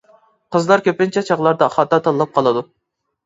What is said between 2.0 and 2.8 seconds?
تاللاپ قالىدۇ.